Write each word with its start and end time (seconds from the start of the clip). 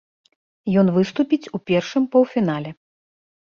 Ён 0.83 0.87
выступіць 0.95 1.49
у 1.59 1.61
першым 1.73 2.03
паўфінале. 2.17 2.69